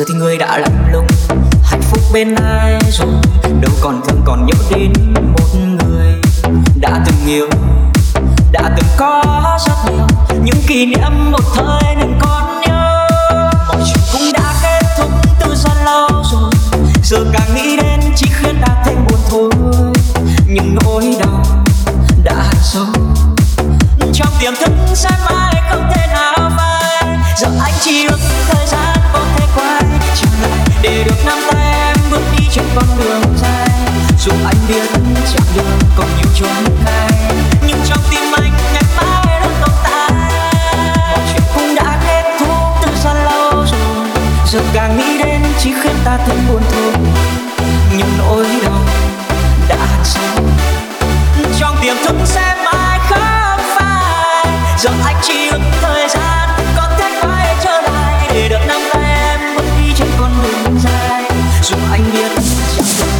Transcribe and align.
giờ 0.00 0.06
thì 0.08 0.14
người 0.14 0.38
đã 0.38 0.58
lạnh 0.58 0.92
lùng, 0.92 1.06
hạnh 1.64 1.82
phúc 1.82 2.00
bên 2.12 2.34
ai 2.34 2.78
rồi? 2.90 3.08
Đâu 3.60 3.72
còn 3.80 4.00
thương 4.08 4.22
còn 4.24 4.46
nhớ 4.46 4.54
đến 4.70 4.92
một 5.14 5.54
người 5.54 6.14
đã 6.76 7.04
từng 7.06 7.26
yêu, 7.26 7.48
đã 8.52 8.62
từng 8.76 8.88
có 8.96 9.22
rất 9.66 9.74
nhiều. 9.90 10.06
Những 10.44 10.62
kỷ 10.66 10.86
niệm 10.86 11.30
một 11.30 11.42
thời 11.54 11.94
nên 11.96 12.18
còn 12.20 12.60
nhớ. 12.60 13.08
Mọi 13.68 13.76
chuyện 13.86 14.04
cũng 14.12 14.32
đã 14.32 14.54
kết 14.62 14.86
thúc 14.98 15.10
từ 15.40 15.54
rất 15.54 15.84
lâu 15.84 16.08
rồi. 16.32 16.50
Giờ 17.02 17.18
càng 17.32 17.54
nghĩ 17.54 17.69
trên 32.52 32.64
con 32.74 32.84
đường 32.98 33.22
dài. 33.42 33.68
Dù 34.18 34.32
anh 34.44 34.56
biết 34.68 34.90
chặng 35.32 35.46
đường 35.54 35.78
còn 35.96 36.06
nhiều 36.16 36.32
chốn 36.34 36.74
gai 36.86 37.32
nhưng 37.66 37.78
trong 37.86 37.98
tim 38.10 38.32
anh, 38.36 38.52
ngày 38.72 38.82
mai 38.96 39.40
vẫn 39.40 39.52
tồn 39.60 39.74
tại. 39.84 40.10
Mọi 41.10 41.20
chuyện 41.32 41.42
cũng 41.54 41.74
đã 41.74 41.98
kết 42.06 42.36
thúc 42.40 42.48
từ 42.82 42.88
rất 43.04 43.14
lâu 43.24 43.50
rồi. 43.50 44.06
Giờ 44.46 44.60
càng 44.72 44.98
nghĩ 44.98 45.18
đến 45.24 45.42
chỉ 45.58 45.72
khiến 45.82 45.96
ta 46.04 46.18
thêm 46.26 46.36
buồn 46.48 46.62
thôi 46.72 46.92
những 47.96 48.18
nỗi 48.18 48.46
đau 48.62 48.80
đã 49.68 49.76
hằn 49.76 50.04
sâu 50.04 50.44
trong 51.58 51.76
tiềm 51.82 51.96
thức 52.06 52.16
sẽ 52.24 52.56
mãi 52.64 52.98
không 53.08 53.60
phai 53.76 54.46
giờ 54.78 54.90
anh 55.04 55.16
chỉ 55.22 55.48
ước 55.50 55.60
thời 55.82 56.08
gian 56.08 56.48
có 56.76 56.90
thể 56.98 57.20
quay 57.22 57.56
trở 57.64 57.80
lại 57.80 58.28
để 58.34 58.48
được 58.48 58.60
nắm 58.68 58.80
tay 58.92 59.02
em 59.02 59.56
bước 59.56 59.64
đi 59.78 59.92
trên 59.98 60.08
con 60.20 60.30
đường 60.42 60.78
dài. 60.78 61.30
Dù 61.62 61.76
anh 61.92 62.10
biết 62.12 62.29
chặng 62.82 63.19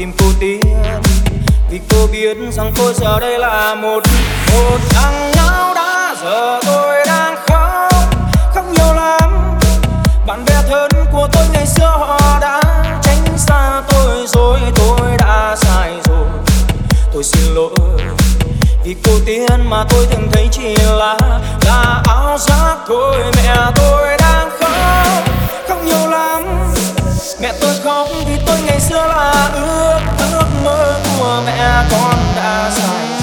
tìm 0.00 0.12
cô 0.18 0.26
tiên 0.40 0.60
vì 1.70 1.80
cô 1.90 2.06
biết 2.12 2.36
rằng 2.52 2.72
tôi 2.76 2.94
giờ 2.94 3.20
đây 3.20 3.38
là 3.38 3.74
một 3.74 4.02
một 4.52 4.78
thằng 4.90 5.32
ngáo 5.36 5.74
đá. 5.74 6.14
Giờ 6.22 6.60
tôi 6.66 7.06
đang 7.06 7.36
khóc 7.48 7.92
khóc 8.54 8.64
nhiều 8.72 8.94
lắm. 8.94 9.58
Bạn 10.26 10.44
bè 10.46 10.54
thân 10.68 10.90
của 11.12 11.28
tôi 11.32 11.44
ngày 11.52 11.66
xưa 11.66 11.96
họ 11.98 12.38
đã 12.40 12.62
tránh 13.02 13.38
xa 13.38 13.82
tôi 13.90 14.26
rồi, 14.26 14.58
tôi 14.74 15.16
đã 15.18 15.56
sai 15.56 15.92
rồi. 16.04 16.26
Tôi 17.14 17.24
xin 17.24 17.54
lỗi, 17.54 17.70
vì 18.84 18.96
cô 19.04 19.12
tiên 19.26 19.70
mà 19.70 19.84
tôi 19.90 20.06
từng 20.10 20.28
thấy 20.32 20.48
chỉ 20.52 20.76
là 20.76 21.16
là 21.64 22.02
áo 22.08 22.38
giáp 22.38 22.78
thôi. 22.88 23.16
Mẹ 23.36 23.56
tôi 23.74 24.16
đang 24.18 24.50
khóc 24.60 25.24
khóc 25.68 25.78
nhiều 25.84 26.10
lắm. 26.10 26.42
Mẹ 27.42 27.52
tôi 27.60 27.74
khóc 27.84 28.08
xưa 28.80 29.06
là 29.06 29.50
ước 29.54 30.00
ước 30.32 30.46
mơ 30.64 31.00
của 31.18 31.42
mẹ 31.46 31.84
con 31.90 32.14
đã 32.36 32.70
dài. 32.70 33.19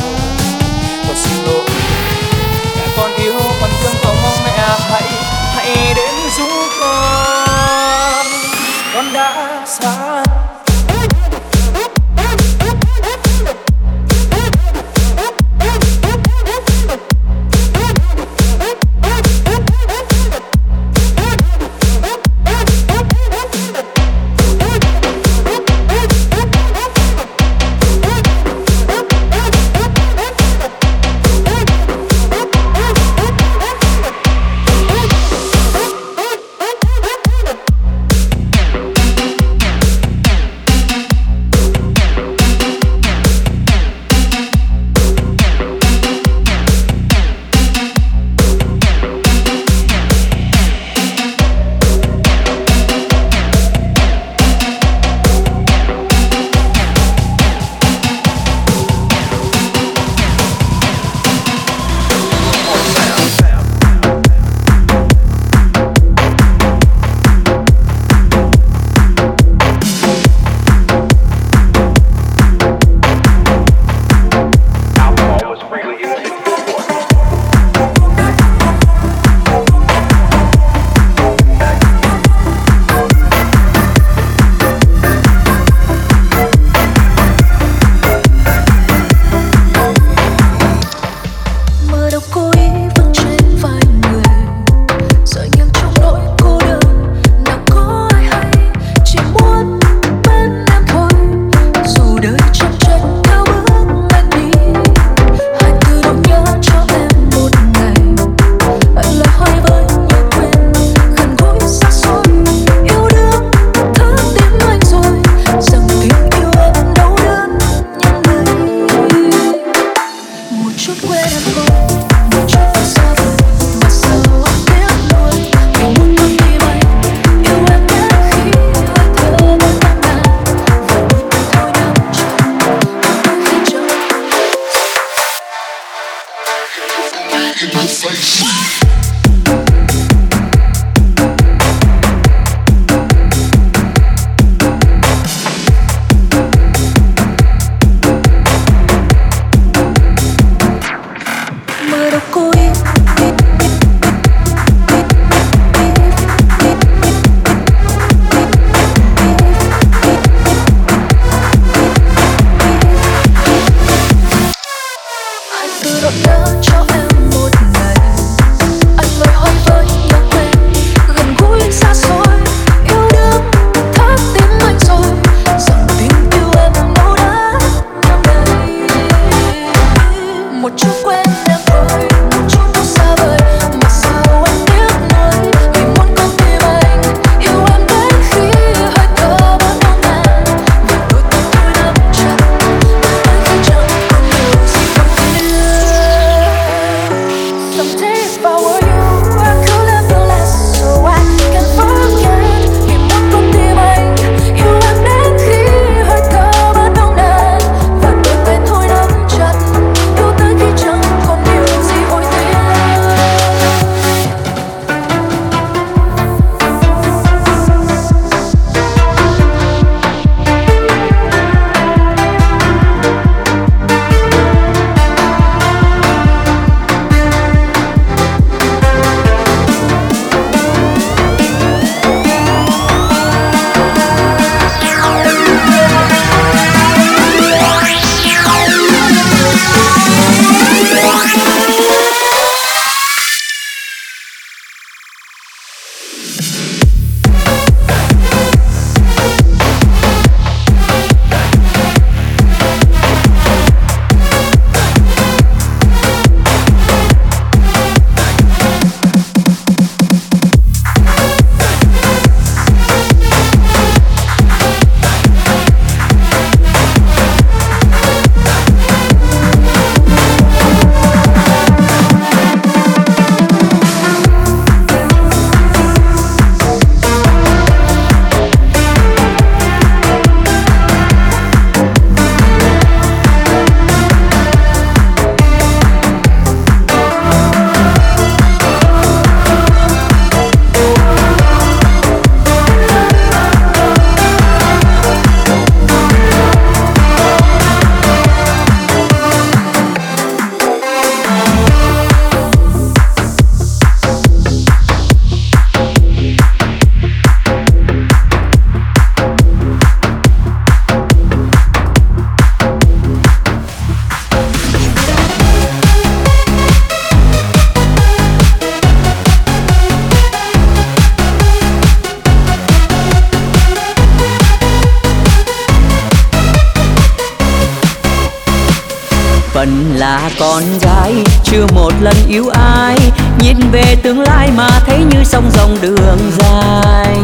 Con 330.40 330.64
gái, 330.82 331.14
chưa 331.44 331.66
một 331.74 331.94
lần 332.02 332.16
yêu 332.28 332.50
ai. 332.50 332.98
Nhìn 333.40 333.58
về 333.72 333.96
tương 334.04 334.20
lai 334.20 334.50
mà 334.58 334.70
thấy 334.86 334.98
như 335.00 335.24
sông 335.24 335.52
dòng 335.54 335.78
đường 335.82 336.20
dài. 336.40 337.18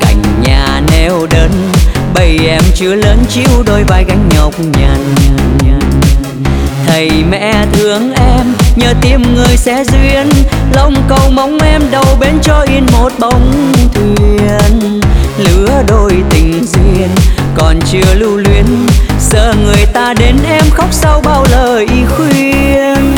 Cạnh 0.00 0.22
nhà 0.42 0.80
neo 0.90 1.26
đơn, 1.30 1.50
bầy 2.14 2.38
em 2.46 2.62
chưa 2.74 2.94
lớn 2.94 3.18
chiếu 3.28 3.62
đôi 3.66 3.84
vai 3.84 4.04
gánh 4.08 4.28
nhọc 4.34 4.54
nhằn. 4.60 5.14
Thầy 6.86 7.10
mẹ 7.30 7.66
thương 7.72 8.12
em, 8.14 8.46
nhờ 8.76 8.94
tìm 9.00 9.34
người 9.34 9.56
sẽ 9.56 9.84
duyên. 9.84 10.28
Lòng 10.72 10.94
cầu 11.08 11.30
mong 11.30 11.58
em 11.58 11.82
đầu 11.90 12.16
bên 12.20 12.38
cho 12.42 12.60
yên 12.60 12.86
một 12.92 13.12
bóng 13.18 13.72
thuyền. 13.94 15.00
Lứa 15.38 15.82
đôi 15.88 16.12
tình 16.30 16.66
duyên 16.66 17.08
còn 17.56 17.78
chưa 17.92 18.14
lưu 18.14 18.36
luyến 18.36 18.66
giờ 19.30 19.54
người 19.64 19.86
ta 19.92 20.14
đến 20.18 20.36
em 20.44 20.70
khóc 20.70 20.88
sau 20.90 21.20
bao 21.24 21.44
lời 21.50 21.86
khuyên. 22.16 23.14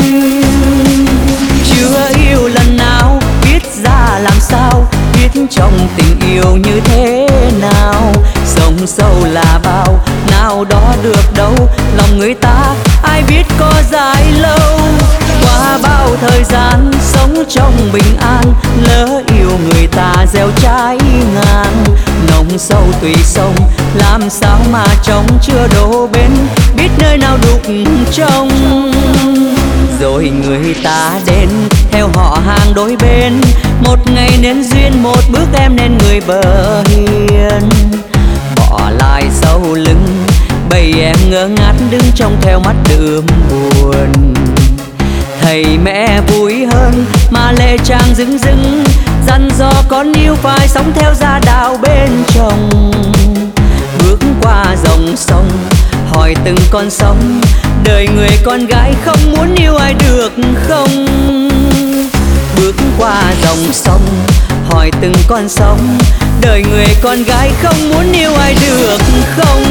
Chưa 1.65 2.09
yêu 2.25 2.47
lần 2.47 2.77
nào, 2.77 3.19
biết 3.43 3.63
ra 3.83 4.19
làm 4.19 4.39
sao, 4.39 4.87
biết 5.13 5.41
trong 5.51 5.87
tình 5.97 6.19
yêu 6.33 6.55
như 6.55 6.79
thế 6.85 7.27
nào. 7.61 8.13
Sông 8.45 8.87
sâu 8.87 9.25
là 9.31 9.59
bao, 9.63 9.99
nào 10.31 10.65
đó 10.69 10.95
được 11.03 11.33
đâu, 11.35 11.55
lòng 11.97 12.19
người 12.19 12.33
ta, 12.33 12.75
ai 13.03 13.23
biết 13.27 13.43
có 13.59 13.71
dài 13.91 14.23
lâu 14.39 14.79
bao 15.83 16.15
thời 16.21 16.43
gian 16.43 16.91
sống 17.01 17.43
trong 17.49 17.73
bình 17.93 18.17
an, 18.19 18.53
lỡ 18.87 19.21
yêu 19.37 19.49
người 19.69 19.87
ta 19.87 20.25
gieo 20.33 20.49
trái 20.61 20.97
ngang. 21.35 21.83
Nồng 22.29 22.57
sâu 22.57 22.83
tùy 23.01 23.15
sông, 23.23 23.55
làm 23.95 24.29
sao 24.29 24.59
mà 24.71 24.85
trông 25.03 25.25
chưa 25.41 25.67
đổ 25.75 26.07
bên, 26.13 26.31
biết 26.77 26.89
nơi 26.97 27.17
nào 27.17 27.37
đục 27.43 27.61
trong 28.11 28.49
rồi 30.01 30.31
người 30.47 30.75
ta 30.83 31.19
đến, 31.25 31.49
theo 31.91 32.09
họ 32.13 32.39
hàng 32.45 32.73
đôi 32.75 32.95
bên. 32.99 33.33
Một 33.83 33.99
ngày 34.13 34.31
nên 34.41 34.63
duyên, 34.63 35.03
một 35.03 35.19
bước 35.31 35.47
em 35.59 35.75
nên 35.75 35.97
người 35.97 36.21
bờ 36.27 36.83
hiền. 36.83 37.69
Bỏ 38.55 38.89
lại 38.99 39.23
sau 39.41 39.73
lưng, 39.73 40.25
bầy 40.69 40.93
em 41.01 41.17
ngơ 41.29 41.47
ngác 41.47 41.73
đứng 41.89 42.11
trong 42.15 42.37
theo 42.41 42.59
mắt 42.59 42.75
đượm 42.89 43.25
buồn 43.49 44.33
ngày 45.51 45.77
mẹ 45.83 46.21
vui 46.21 46.65
hơn, 46.71 47.05
mà 47.29 47.51
lệ 47.51 47.77
trang 47.83 48.15
dưng 48.15 48.37
dưng 48.37 48.83
dặn 49.27 49.49
dò 49.59 49.71
con 49.87 50.13
yêu 50.13 50.35
phải 50.35 50.67
sống 50.67 50.91
theo 50.95 51.13
gia 51.13 51.39
đạo 51.45 51.77
bên 51.81 52.09
chồng. 52.33 52.91
Bước 53.99 54.19
qua 54.41 54.65
dòng 54.83 55.15
sông, 55.17 55.49
hỏi 56.09 56.35
từng 56.43 56.57
con 56.71 56.89
sông, 56.89 57.41
đời 57.83 58.07
người 58.15 58.29
con 58.43 58.65
gái 58.65 58.93
không 59.05 59.19
muốn 59.31 59.55
yêu 59.55 59.75
ai 59.75 59.93
được 59.93 60.31
không? 60.67 61.07
Bước 62.57 62.75
qua 62.97 63.21
dòng 63.43 63.73
sông, 63.73 64.01
hỏi 64.69 64.91
từng 65.01 65.15
con 65.27 65.49
sông, 65.49 65.97
đời 66.41 66.63
người 66.71 66.87
con 67.01 67.23
gái 67.23 67.51
không 67.63 67.89
muốn 67.89 68.11
yêu 68.13 68.33
ai 68.35 68.55
được 68.67 68.97
không? 69.37 69.63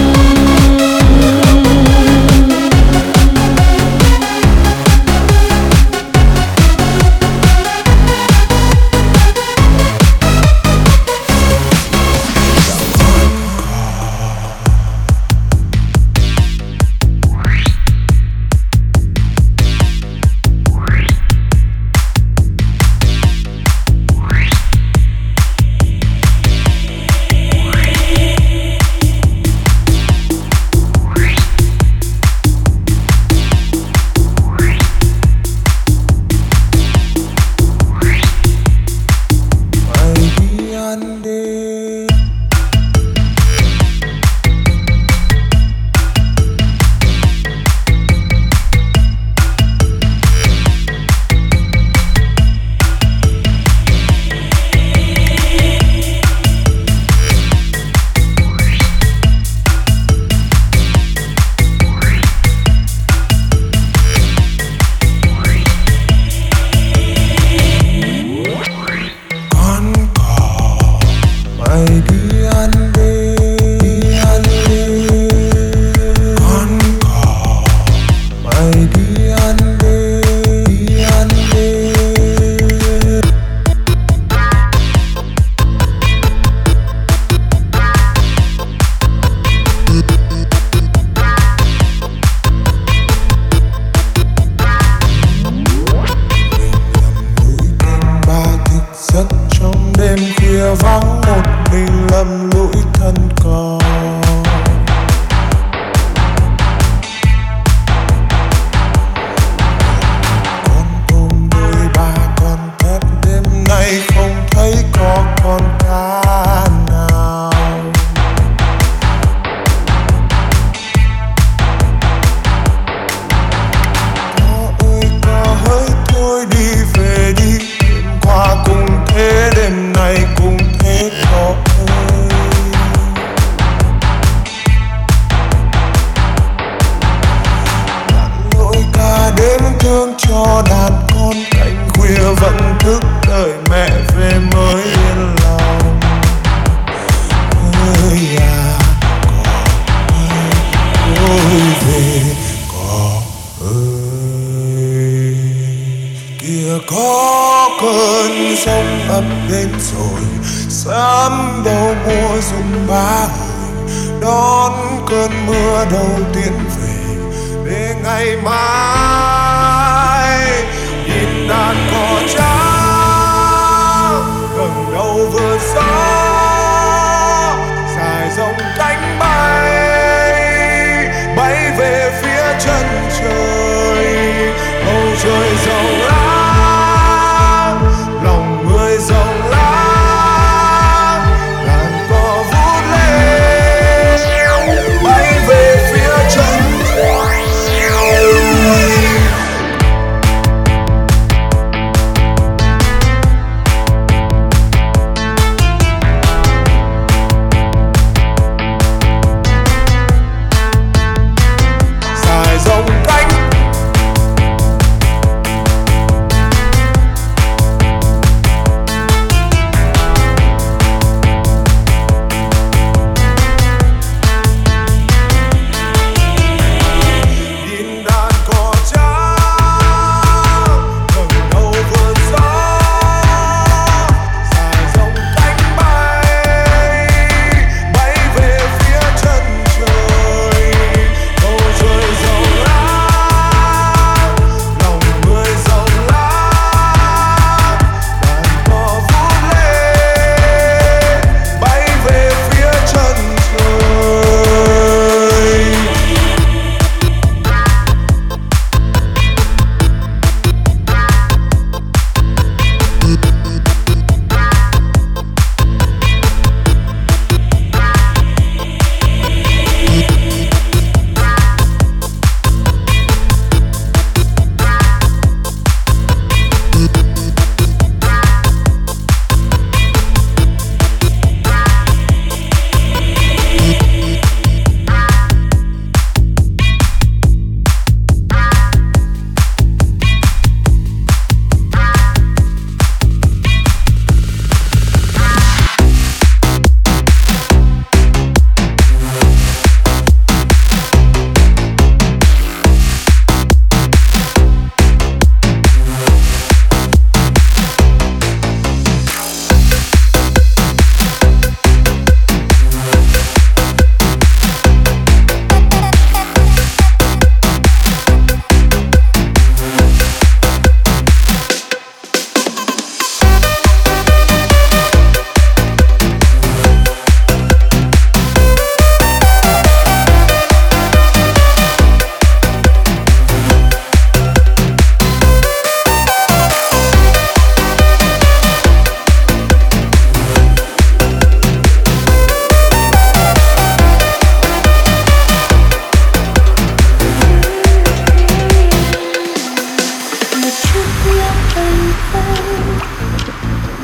tay 352.13 352.43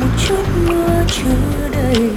một 0.01 0.07
chút 0.27 0.45
mưa 0.69 1.05
chưa 1.09 1.69
đầy. 1.73 2.11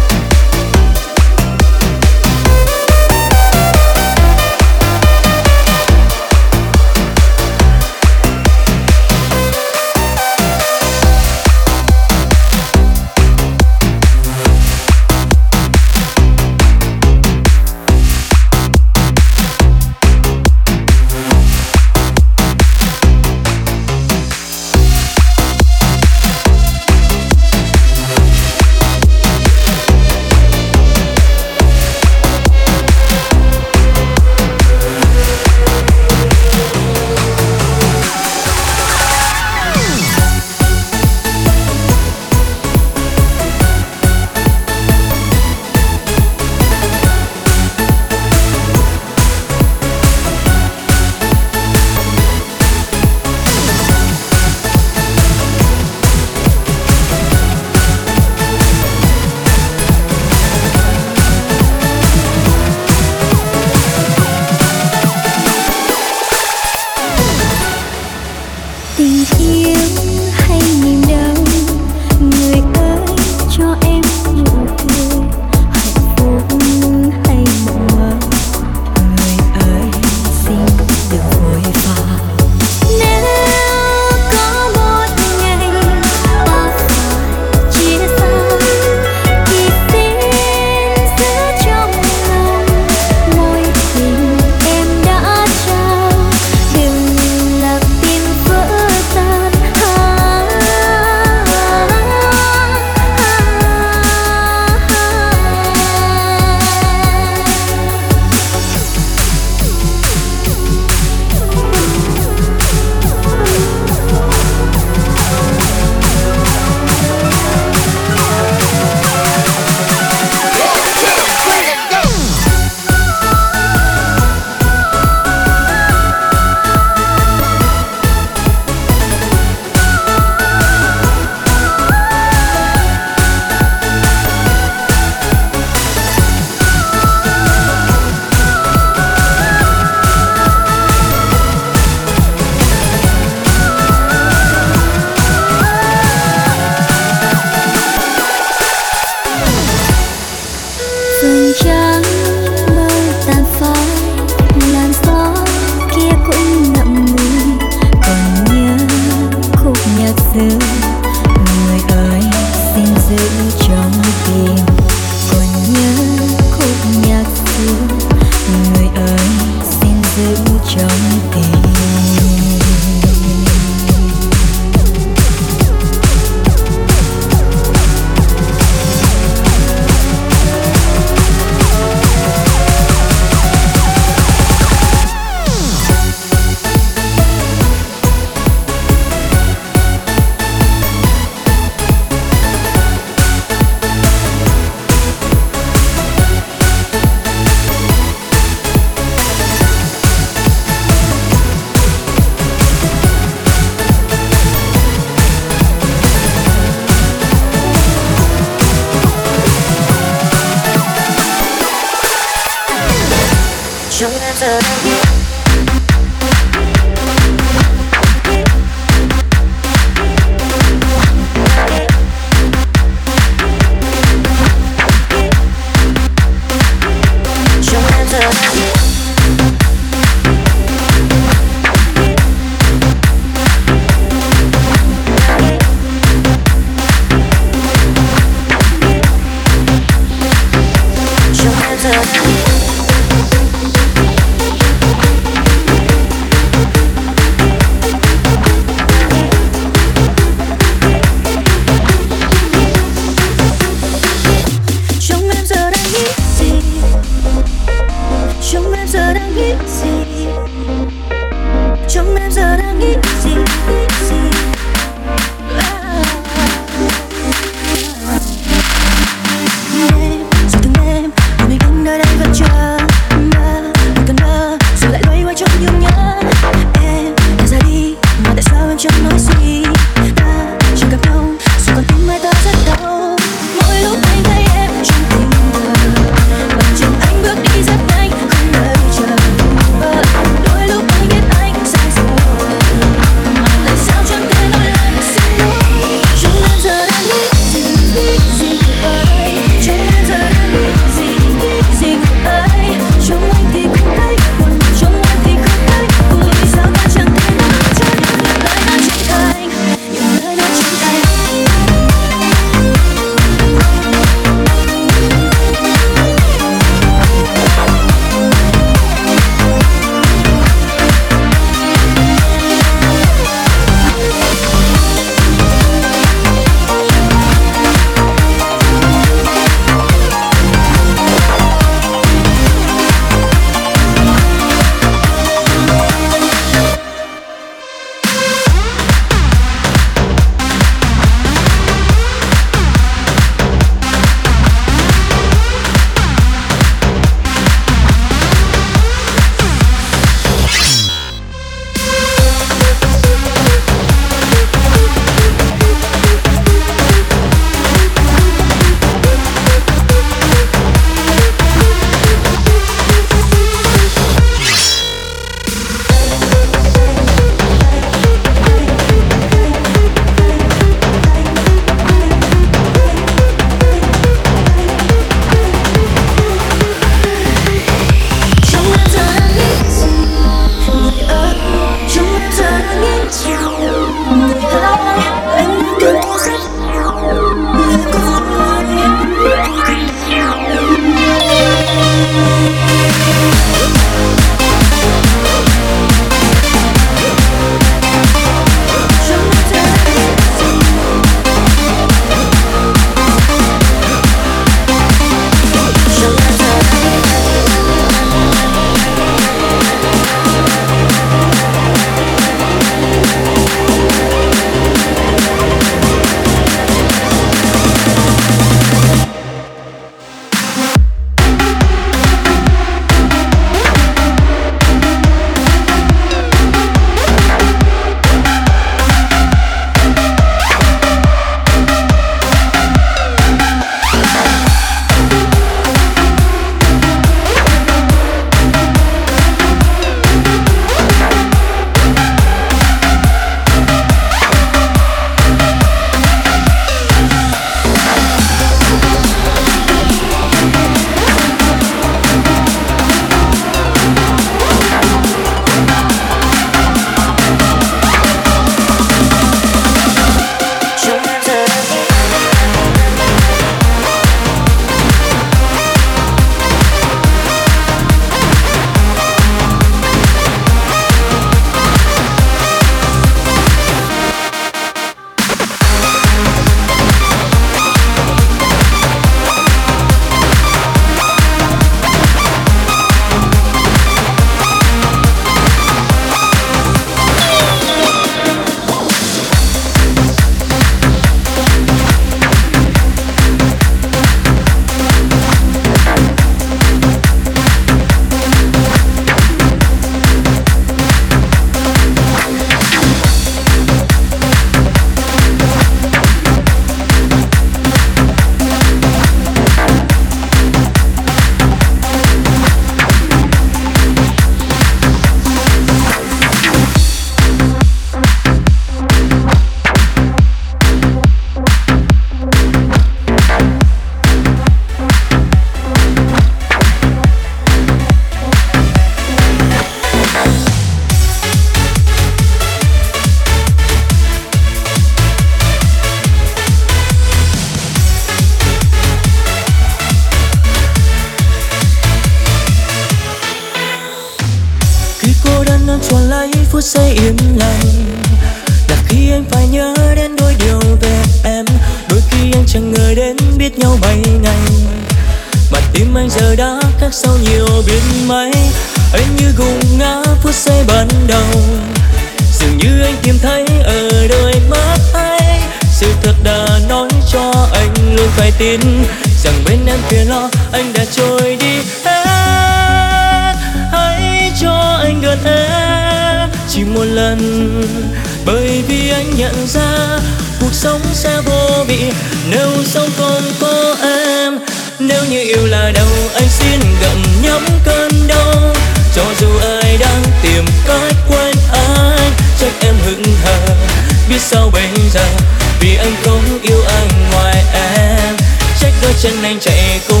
Chân 599.01 599.23
anh 599.23 599.39
chạy 599.39 599.79
cùng. 599.89 600.00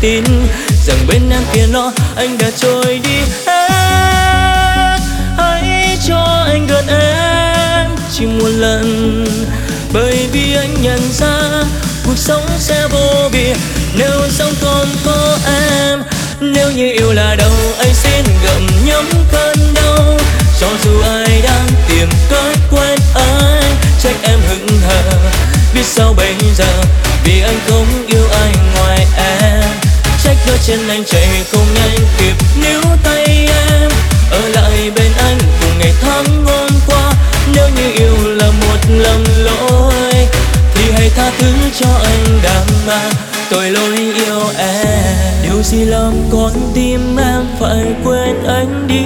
Tin 0.00 0.24
rằng 0.86 1.06
bên 1.08 1.30
em 1.30 1.42
kia 1.54 1.66
nó 1.66 1.92
anh 2.16 2.38
đã 2.38 2.50
trôi 2.56 3.00
đi 3.04 3.18
hết. 3.46 4.98
Hãy 5.36 5.98
cho 6.08 6.44
anh 6.46 6.66
gần 6.66 6.86
em 6.88 7.90
chỉ 8.12 8.26
một 8.26 8.48
lần, 8.48 9.26
bởi 9.92 10.28
vì 10.32 10.54
anh 10.54 10.82
nhận 10.82 11.00
ra 11.12 11.64
cuộc 12.04 12.18
sống 12.18 12.46
sẽ 12.58 12.88
vô 12.88 13.28
bì. 13.32 13.44
Nếu 13.94 14.28
sống 14.30 14.52
còn 14.62 14.86
có 15.04 15.38
em, 15.46 16.02
nếu 16.40 16.70
như 16.70 16.92
yêu 16.92 17.12
là 17.12 17.34
đâu, 17.34 17.52
anh 17.78 17.94
xin 17.94 18.24
gặm 18.44 18.66
nhấm 18.84 19.04
cơn 19.32 19.74
đau. 19.74 20.18
Cho 20.60 20.68
dù 20.84 21.00
ai 21.00 21.40
đang 21.42 21.66
tìm 21.88 22.08
cách 22.30 22.58
quên 22.70 22.98
anh, 23.14 23.76
trách 24.02 24.16
em 24.22 24.38
hững 24.48 24.80
hờ, 24.88 25.02
biết 25.74 25.84
sao 25.84 26.14
bây 26.16 26.34
giờ, 26.56 26.82
vì 27.24 27.40
anh 27.40 27.58
không 27.68 27.97
chân 30.68 30.88
anh 30.88 31.04
chạy 31.04 31.44
không 31.52 31.66
nhanh 31.74 32.06
kịp 32.18 32.34
níu 32.62 32.80
tay 33.02 33.24
em. 33.70 33.90
Ở 34.30 34.48
lại 34.48 34.90
bên 34.96 35.12
anh 35.18 35.38
cùng 35.60 35.78
ngày 35.78 35.92
tháng 36.00 36.46
hôm 36.46 36.70
qua, 36.86 37.12
nếu 37.54 37.68
như 37.76 37.92
yêu 37.96 38.34
là 38.36 38.46
một 38.46 38.78
lầm 38.88 39.24
lỗi, 39.38 40.12
thì 40.74 40.92
hãy 40.92 41.10
tha 41.16 41.30
thứ 41.38 41.52
cho 41.80 41.88
anh 42.04 42.40
đang 42.42 42.66
mà 42.86 43.10
tội 43.50 43.70
lỗi 43.70 43.96
yêu 43.96 44.40
em. 44.58 45.16
Điều 45.42 45.62
gì 45.62 45.84
làm 45.84 46.12
con 46.32 46.52
tim 46.74 47.16
em 47.16 47.44
phải 47.60 47.84
quên 48.04 48.44
anh 48.46 48.86
đi? 48.88 49.04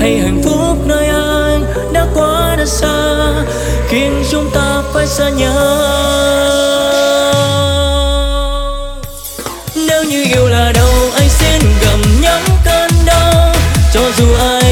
Hay 0.00 0.18
hạnh 0.18 0.42
phúc 0.44 0.86
nơi 0.86 1.06
anh 1.06 1.64
đã 1.92 2.06
quá 2.14 2.56
đã 2.58 2.64
xa, 2.66 3.14
khiến 3.88 4.24
chúng 4.30 4.50
ta 4.54 4.82
phải 4.94 5.06
xa 5.06 5.28
nhau? 5.28 6.45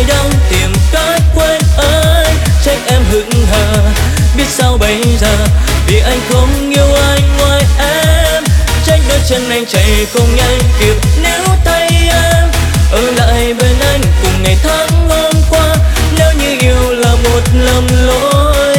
Đang 0.09 0.31
tìm 0.51 0.73
cách 0.93 1.23
quên 1.35 1.61
anh 1.77 2.37
trách 2.65 2.79
em 2.87 3.03
hững 3.11 3.47
hờ, 3.51 3.83
biết 4.37 4.49
sao 4.49 4.77
bây 4.79 5.03
giờ? 5.21 5.37
Vì 5.87 5.99
anh 5.99 6.21
không 6.31 6.71
yêu 6.71 6.95
anh 6.95 7.21
ngoài 7.39 7.63
em. 7.79 8.45
Trách 8.87 9.01
đôi 9.09 9.19
chân 9.29 9.51
anh 9.51 9.67
chạy 9.67 10.07
không 10.15 10.37
nhanh 10.37 10.59
kịp 10.81 10.97
nếu 11.23 11.41
tay 11.65 11.89
em. 12.11 12.49
Ở 12.91 13.11
lại 13.17 13.55
bên 13.61 13.75
anh 13.81 14.01
cùng 14.23 14.43
ngày 14.43 14.57
tháng 14.63 15.09
hôm 15.09 15.33
qua. 15.51 15.77
Nếu 16.19 16.33
như 16.33 16.57
yêu 16.61 16.93
là 16.93 17.15
một 17.15 17.41
lầm 17.55 17.87
lỗi, 18.07 18.77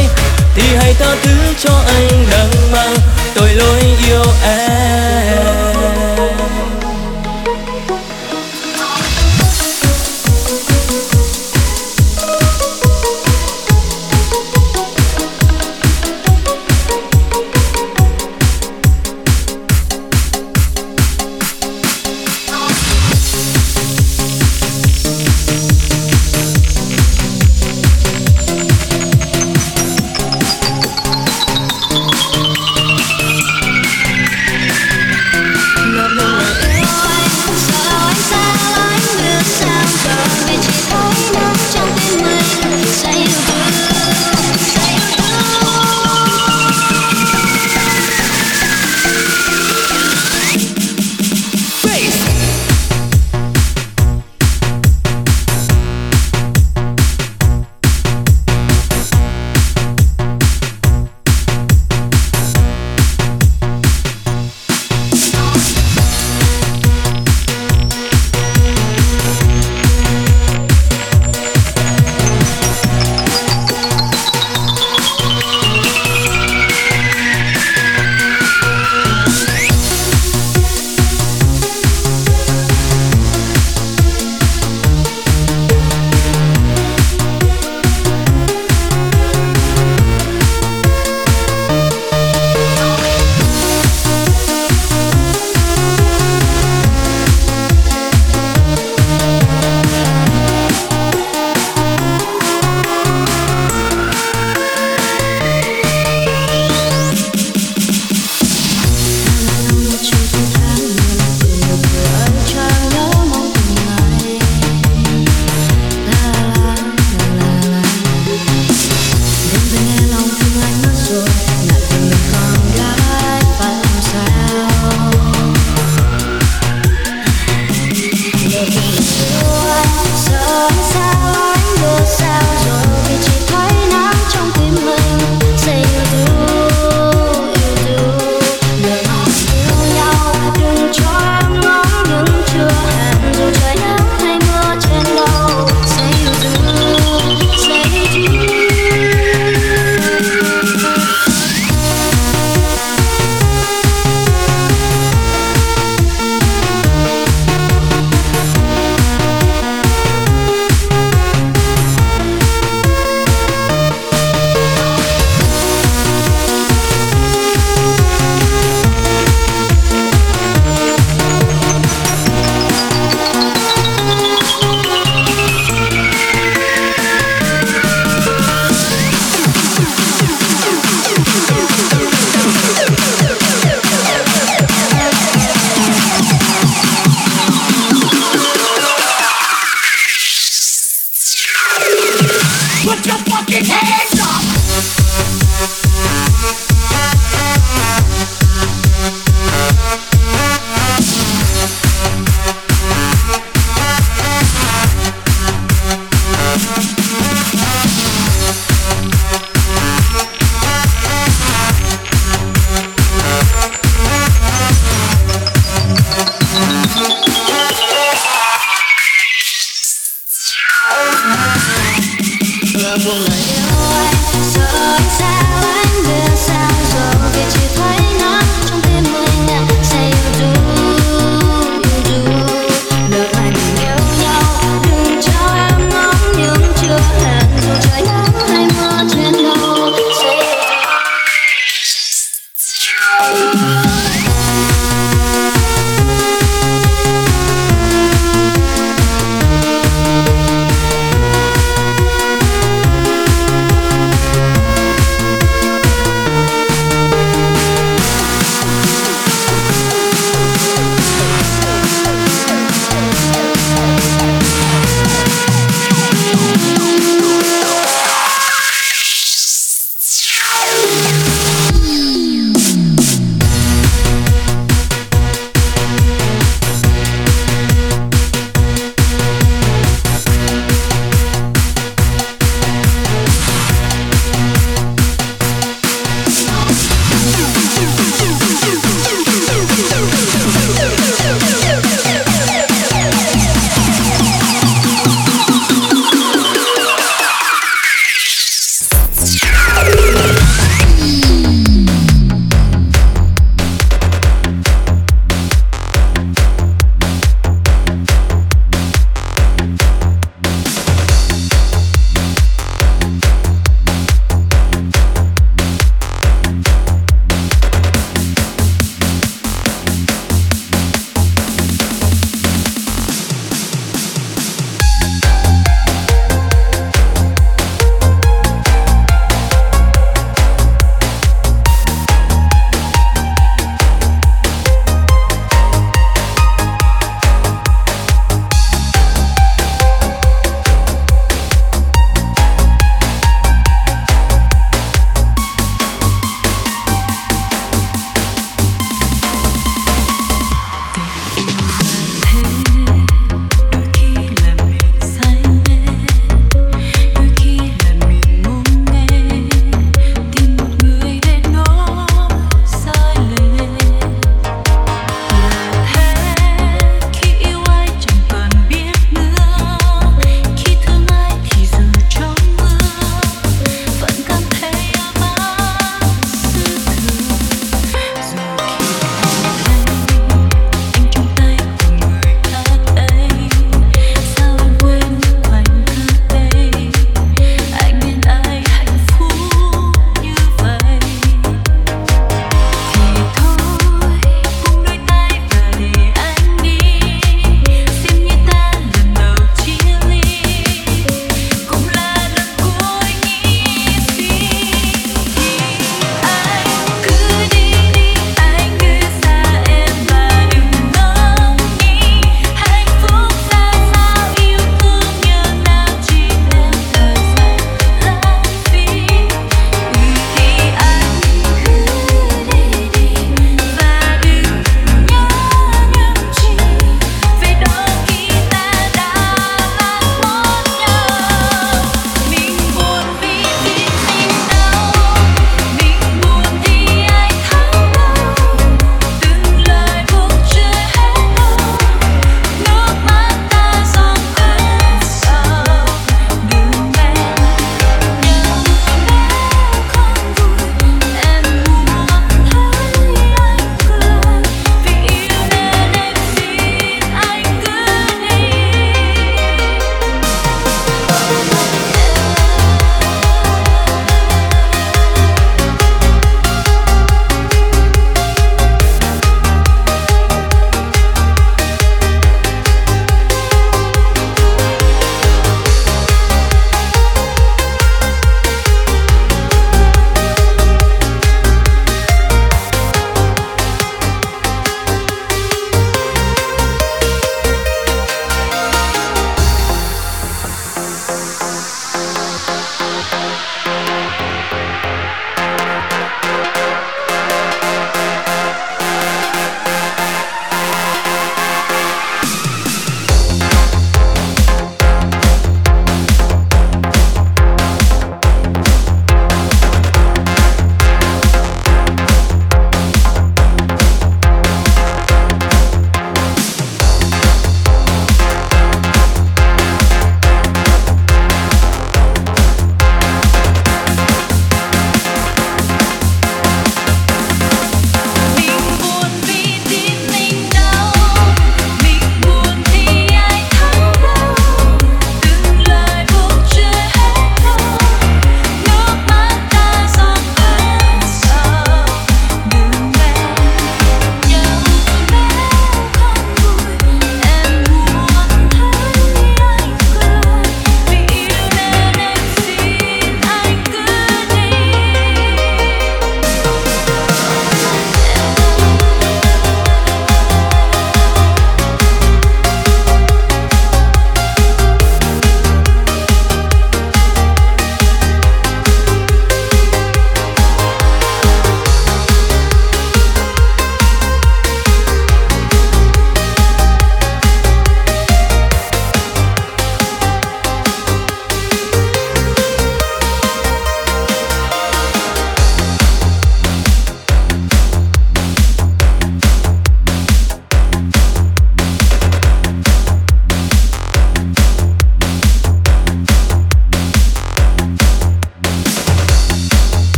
thì 0.56 0.64
hãy 0.78 0.94
tha 0.94 1.16
thứ 1.24 1.38
cho 1.64 1.82
anh 1.88 2.26
đang 2.32 2.72
mang 2.72 2.96
tội 3.36 3.50
lỗi 3.54 3.82
yêu 4.08 4.24
em. 4.44 5.65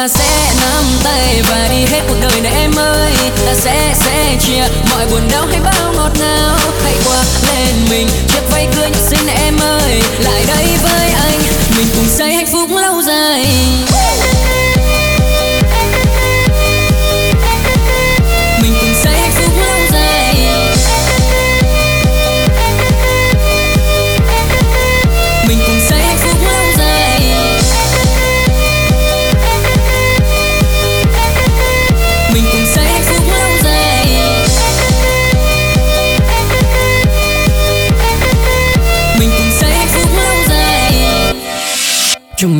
Ta 0.00 0.08
sẽ 0.08 0.52
nắm 0.60 0.84
tay 1.04 1.42
và 1.50 1.68
đi 1.70 1.84
hết 1.84 2.00
cuộc 2.08 2.14
đời 2.20 2.40
này 2.40 2.52
em 2.52 2.70
ơi. 2.76 3.12
Ta 3.46 3.54
sẽ 3.54 3.94
sẽ 3.94 4.36
chia 4.40 4.64
mọi 4.90 5.06
buồn 5.10 5.20
đau 5.30 5.46
hay 5.46 5.60
bao 5.60 5.92
ngọt 5.96 6.10
ngào. 6.20 6.56
Hãy 6.82 6.94
qua 7.04 7.22
lên 7.48 7.74
mình, 7.90 8.08
chiếc 8.28 8.40
váy 8.50 8.68
cưới 8.76 8.90
nhất 8.90 9.00
xinh 9.08 9.26
em 9.26 9.58
ơi. 9.60 10.02
Lại 10.18 10.44
đây 10.48 10.66
với 10.82 11.10
anh, 11.10 11.40
Mình 11.76 11.86
cùng 11.94 12.08
xây 12.08 12.34
hạnh 12.34 12.46
phúc 12.52 12.69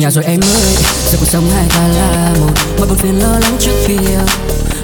nhà 0.01 0.11
rồi 0.11 0.23
em 0.23 0.39
ơi, 0.41 0.75
giờ 1.11 1.17
cuộc 1.19 1.25
sống 1.25 1.49
hai 1.55 1.65
ta 1.69 1.87
là 1.87 2.33
một. 2.39 2.51
Mọi 2.77 2.87
buồn 2.87 2.97
phiền 2.97 3.19
lo 3.19 3.39
lắng 3.39 3.57
trước 3.59 3.71
kia, 3.87 4.17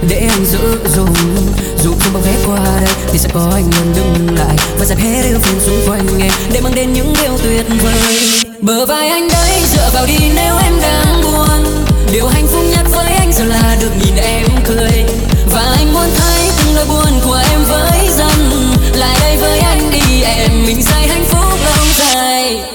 để 0.10 0.28
anh 0.30 0.46
giữ 0.46 0.60
dùng 0.96 1.16
dù 1.84 1.92
không 2.00 2.14
bao 2.14 2.24
ghé 2.26 2.34
qua 2.46 2.60
đây, 2.82 2.94
thì 3.12 3.20
sẽ 3.20 3.30
có 3.34 3.52
anh 3.54 3.64
luôn 3.64 3.94
đứng 3.96 4.38
lại. 4.38 4.56
Và 4.80 4.86
dẹp 4.86 4.98
hết 5.00 5.22
yêu 5.30 5.40
phiền 5.42 5.60
xung 5.66 5.82
quanh 5.88 6.08
em, 6.20 6.32
để 6.54 6.62
mang 6.62 6.76
đến 6.76 6.94
những 6.94 7.14
điều 7.22 7.38
tuyệt 7.44 7.66
vời. 7.84 8.18
Bờ 8.60 8.86
vai 8.86 9.10
anh 9.10 9.28
đấy 9.28 9.62
dựa 9.74 9.90
vào 9.94 10.06
đi 10.06 10.18
nếu 10.36 10.58
em 10.64 10.74
đang 10.82 11.22
buồn. 11.24 11.86
Điều 12.12 12.28
hạnh 12.28 12.48
phúc 12.48 12.64
nhất 12.72 12.86
với 12.92 13.14
anh 13.14 13.34
giờ 13.34 13.44
là 13.44 13.78
được 13.82 13.92
nhìn 14.06 14.16
em 14.16 14.48
cười. 14.66 15.04
Và 15.52 15.76
anh 15.78 15.94
muốn 15.94 16.10
thấy 16.18 16.42
từng 16.58 16.76
nỗi 16.76 16.86
buồn 16.86 17.20
của 17.26 17.40
em 17.52 17.64
với 17.64 18.10
dần 18.18 18.52
lại 18.94 19.18
đây 19.22 19.38
với 19.38 19.60
anh 19.60 19.92
đi, 19.92 20.22
em 20.22 20.66
mình 20.66 20.84
xây 20.84 21.07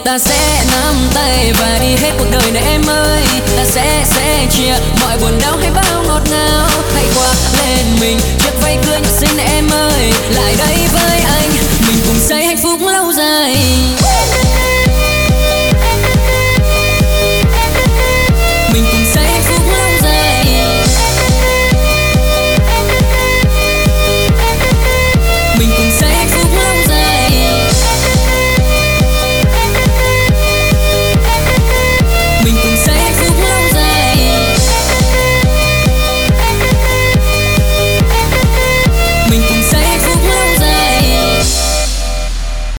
ta 0.05 0.19
sẽ 0.19 0.65
nắm 0.73 0.95
tay 1.15 1.53
và 1.61 1.79
đi 1.81 1.97
hết 1.97 2.13
cuộc 2.19 2.31
đời 2.33 2.51
này 2.53 2.63
em 2.67 2.87
ơi. 2.87 3.23
Ta 3.57 3.65
sẽ 3.65 4.05
sẽ 4.05 4.47
chia 4.51 4.75
mọi 5.01 5.19
buồn 5.19 5.39
đau 5.43 5.57
hay 5.57 5.71
bao 5.71 6.03
ngọt 6.07 6.23
ngào. 6.31 6.69
Hãy 6.95 7.05
qua 7.17 7.35
lên 7.59 7.87
mình, 8.01 8.19
chiếc 8.39 8.63
váy 8.63 8.79
cưới 8.87 8.99
xin 9.05 9.29
xinh 9.29 9.39
em 9.39 9.71
ơi. 9.71 10.13
Lại 10.35 10.55
đây 10.59 10.77
với 10.93 11.21
anh, 11.21 11.51
mình 11.87 11.99
cùng 12.07 12.19
xây 12.29 12.45
hạnh 12.45 12.59
phúc 12.63 12.81
lâu 12.87 13.13
dài. 13.13 13.57